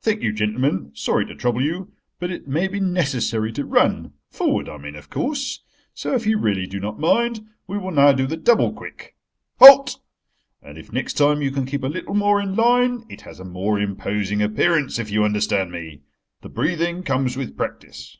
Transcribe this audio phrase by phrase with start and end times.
[0.00, 0.90] Thank you, gentlemen.
[0.94, 5.60] Sorry to trouble you, but it may be necessary to run—forward I mean, of course..
[5.92, 9.14] So if you really do not mind, we will now do the double quick.
[9.58, 9.98] Halt!
[10.62, 13.78] And if next time you can keep a little more in line—it has a more
[13.78, 16.00] imposing appearance, if you understand me.
[16.40, 18.16] The breathing comes with practice."